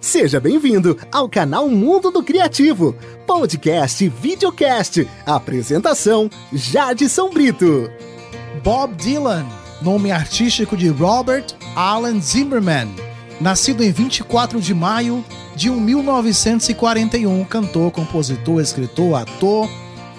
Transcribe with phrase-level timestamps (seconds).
[0.00, 2.94] Seja bem-vindo ao canal Mundo do Criativo,
[3.26, 5.06] podcast e videocast.
[5.24, 7.90] Apresentação: Jadson Brito.
[8.62, 9.46] Bob Dylan,
[9.80, 12.88] nome artístico de Robert Allen Zimmerman,
[13.40, 15.24] nascido em 24 de maio
[15.54, 19.68] de 1941, cantor, compositor, escritor, ator,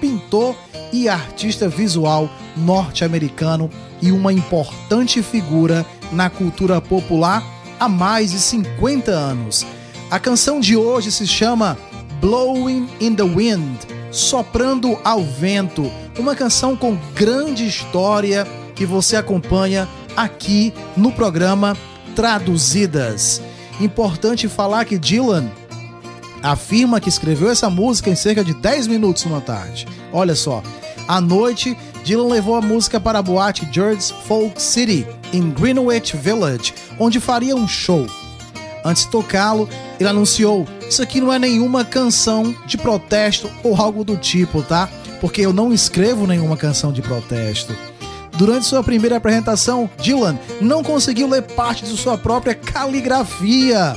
[0.00, 0.56] pintor
[0.92, 3.68] e artista visual norte-americano
[4.00, 7.53] e uma importante figura na cultura popular
[7.84, 9.66] há mais de 50 anos.
[10.10, 11.76] A canção de hoje se chama
[12.18, 13.76] Blowing in the Wind
[14.10, 21.76] Soprando ao Vento uma canção com grande história que você acompanha aqui no programa
[22.16, 23.42] Traduzidas.
[23.78, 25.50] Importante falar que Dylan
[26.42, 29.86] afirma que escreveu essa música em cerca de 10 minutos numa tarde.
[30.10, 30.62] Olha só,
[31.06, 36.72] à noite, Dylan levou a música para a boate George's Folk City, em Greenwich Village,
[36.98, 38.06] onde faria um show.
[38.84, 44.04] Antes de tocá-lo, ele anunciou: Isso aqui não é nenhuma canção de protesto ou algo
[44.04, 44.88] do tipo, tá?
[45.20, 47.74] Porque eu não escrevo nenhuma canção de protesto.
[48.36, 53.96] Durante sua primeira apresentação, Dylan não conseguiu ler parte de sua própria caligrafia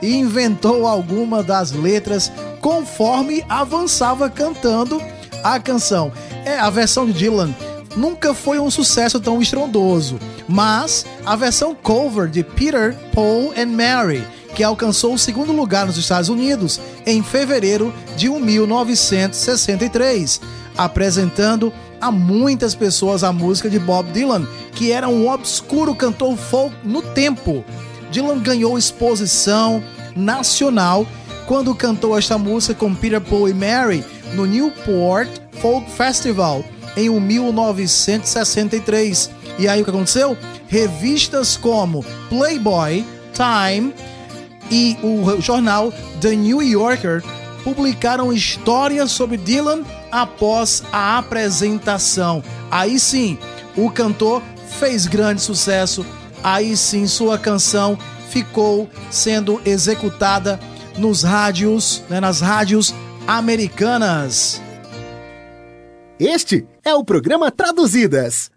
[0.00, 5.02] e inventou alguma das letras conforme avançava cantando
[5.42, 6.12] a canção.
[6.44, 7.54] É, a versão de Dylan
[7.96, 14.22] nunca foi um sucesso tão estrondoso, mas a versão cover de Peter, Paul and Mary,
[14.54, 20.42] que alcançou o segundo lugar nos Estados Unidos em fevereiro de 1963,
[20.76, 26.74] apresentando a muitas pessoas a música de Bob Dylan, que era um obscuro cantor folk
[26.84, 27.64] no tempo.
[28.10, 29.82] Dylan ganhou exposição
[30.16, 31.06] nacional
[31.46, 35.28] quando cantou esta música com Peter, Paul e Mary no Newport
[35.60, 36.64] Folk Festival
[37.06, 39.30] em 1963.
[39.58, 40.36] E aí o que aconteceu?
[40.66, 43.94] Revistas como Playboy, Time
[44.70, 45.90] e o jornal
[46.20, 47.24] The New Yorker
[47.64, 52.42] publicaram histórias sobre Dylan após a apresentação.
[52.70, 53.38] Aí sim,
[53.76, 54.42] o cantor
[54.78, 56.04] fez grande sucesso.
[56.42, 57.98] Aí sim, sua canção
[58.30, 60.60] ficou sendo executada
[60.96, 62.94] nos rádios, né, nas rádios
[63.26, 64.60] americanas.
[66.18, 68.50] Este é o programa Traduzidas.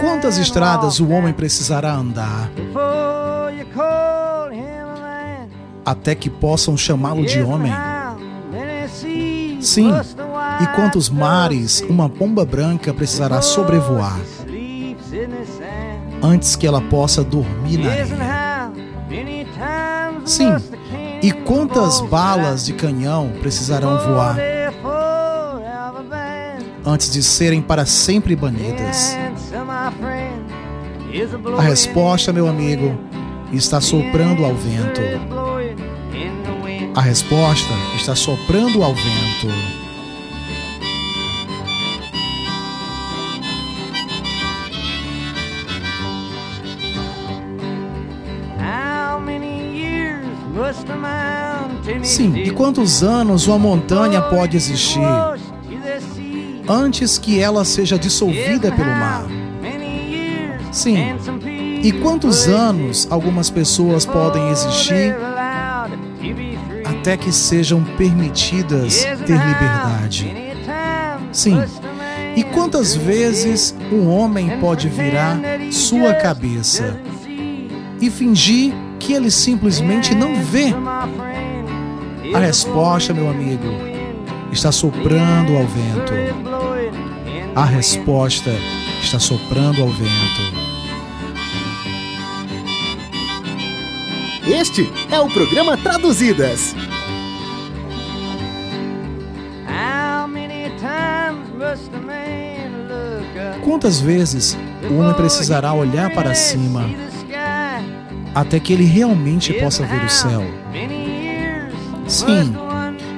[0.00, 2.50] Quantas estradas o homem precisará andar
[5.84, 7.72] até que possam chamá-lo de homem?
[9.60, 9.90] Sim,
[10.62, 14.20] e quantos mares uma pomba branca precisará sobrevoar
[16.22, 18.06] antes que ela possa dormir na areia?
[20.26, 20.54] Sim,
[21.24, 24.36] e quantas balas de canhão precisarão voar
[26.84, 29.16] antes de serem para sempre banidas?
[31.56, 32.94] A resposta, meu amigo,
[33.50, 35.00] está soprando ao vento.
[36.94, 39.83] A resposta está soprando ao vento.
[52.02, 55.00] Sim, e quantos anos uma montanha pode existir
[56.68, 59.26] antes que ela seja dissolvida pelo mar?
[60.72, 60.96] Sim,
[61.82, 65.16] e quantos anos algumas pessoas podem existir
[66.84, 70.34] até que sejam permitidas ter liberdade?
[71.30, 71.62] Sim,
[72.36, 75.38] e quantas vezes um homem pode virar
[75.70, 76.98] sua cabeça
[78.00, 78.72] e fingir
[79.04, 80.74] que ele simplesmente não vê?
[82.34, 83.66] A resposta, meu amigo,
[84.50, 86.12] está soprando ao vento.
[87.54, 88.50] A resposta
[89.02, 90.64] está soprando ao vento.
[94.46, 96.74] Este é o programa Traduzidas.
[103.62, 104.56] Quantas vezes
[104.90, 107.13] o homem precisará olhar para cima
[108.34, 110.42] até que ele realmente possa ver o céu?
[112.06, 112.54] Sim.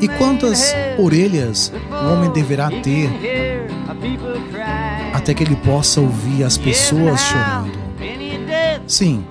[0.00, 3.10] E quantas orelhas o homem deverá ter
[5.12, 7.78] até que ele possa ouvir as pessoas chorando?
[8.86, 9.24] Sim.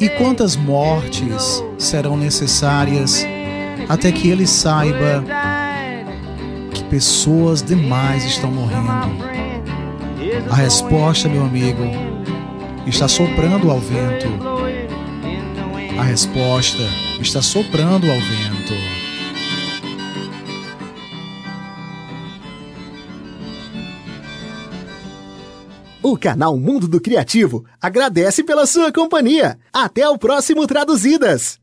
[0.00, 3.26] E quantas mortes serão necessárias
[3.88, 5.24] até que ele saiba
[6.72, 9.26] que pessoas demais estão morrendo?
[10.50, 11.82] A resposta, meu amigo,
[12.86, 14.28] está soprando ao vento.
[15.98, 16.82] A resposta
[17.22, 18.74] está soprando ao vento.
[26.02, 29.58] O canal Mundo do Criativo agradece pela sua companhia.
[29.72, 31.58] Até o próximo Traduzidas!